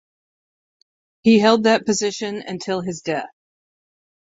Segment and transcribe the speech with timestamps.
[1.21, 3.29] He held that position until his death.